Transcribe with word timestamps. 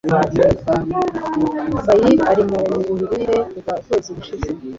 Sally 1.85 2.13
ari 2.31 2.43
mu 2.49 2.59
mirire 2.97 3.37
kuva 3.51 3.71
ukwezi 3.81 4.09
gushize. 4.17 4.47